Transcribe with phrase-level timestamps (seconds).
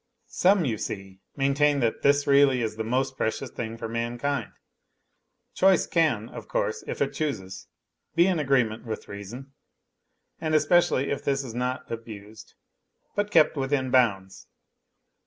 [0.25, 4.51] Some, you see, maintain that this really is the most precious thing for mankind;
[5.53, 7.67] choice can, of course, if it chooses,
[8.15, 9.53] be in agreement with reason;
[10.39, 12.55] and especially if this be not abused
[13.13, 14.47] but kept within bounds.